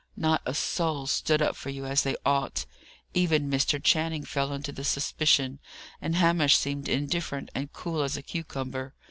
Not 0.17 0.41
a 0.47 0.55
soul 0.55 1.05
stood 1.05 1.43
up 1.43 1.55
for 1.55 1.69
you 1.69 1.85
as 1.85 2.01
they 2.01 2.15
ought! 2.25 2.65
Even 3.13 3.51
Mr. 3.51 3.79
Channing 3.79 4.23
fell 4.25 4.51
into 4.51 4.71
the 4.71 4.83
suspicion, 4.83 5.59
and 6.01 6.15
Hamish 6.15 6.57
seemed 6.57 6.89
indifferent 6.89 7.51
and 7.53 7.71
cool 7.71 8.01
as 8.01 8.17
a 8.17 8.23
cucumber. 8.23 8.95